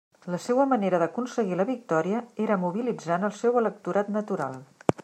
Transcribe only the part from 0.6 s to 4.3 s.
manera d'aconseguir la victòria era mobilitzant el seu electorat